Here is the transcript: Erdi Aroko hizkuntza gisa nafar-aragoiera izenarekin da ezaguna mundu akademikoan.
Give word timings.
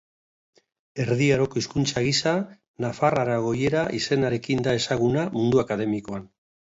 Erdi 1.03 1.25
Aroko 1.33 1.59
hizkuntza 1.61 2.03
gisa 2.07 2.33
nafar-aragoiera 2.85 3.85
izenarekin 4.01 4.65
da 4.69 4.75
ezaguna 4.83 5.27
mundu 5.37 5.63
akademikoan. 5.67 6.27